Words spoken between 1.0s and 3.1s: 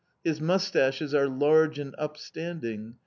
are large and upstanding.